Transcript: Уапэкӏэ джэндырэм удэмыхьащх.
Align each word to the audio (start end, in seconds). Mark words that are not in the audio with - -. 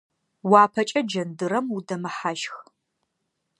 Уапэкӏэ 0.51 1.01
джэндырэм 1.09 1.65
удэмыхьащх. 1.75 2.55